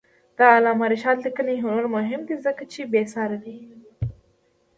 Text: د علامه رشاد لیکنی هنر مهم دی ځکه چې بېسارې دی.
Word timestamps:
د 0.37 0.39
علامه 0.55 0.85
رشاد 0.93 1.17
لیکنی 1.25 1.55
هنر 1.65 1.85
مهم 1.95 2.21
دی 2.27 2.35
ځکه 2.45 2.63
چې 2.71 2.81
بېسارې 2.91 3.37
دی. 3.43 3.57